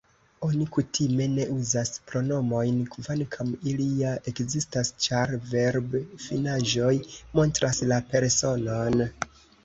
[0.45, 6.91] Oni kutime ne uzas pronomojn, kvankam ili ja ekzistas, ĉar verbfinaĵoj
[7.41, 9.05] montras la personon.